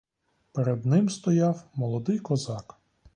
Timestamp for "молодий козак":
1.75-2.77